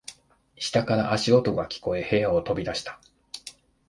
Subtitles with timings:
[0.57, 2.99] 下から足音が聞こえ、部屋を飛び出した。